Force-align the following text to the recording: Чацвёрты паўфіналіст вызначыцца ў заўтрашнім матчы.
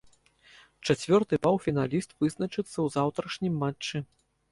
Чацвёрты 0.87 1.37
паўфіналіст 1.45 2.15
вызначыцца 2.23 2.65
ў 2.65 2.87
заўтрашнім 2.95 3.53
матчы. 3.65 3.97